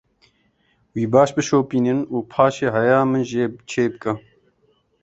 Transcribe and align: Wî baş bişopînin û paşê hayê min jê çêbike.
Wî 0.95 1.05
baş 1.13 1.29
bişopînin 1.35 1.99
û 2.15 2.17
paşê 2.31 2.67
hayê 2.75 2.99
min 3.11 3.23
jê 3.29 3.45
çêbike. 3.69 4.13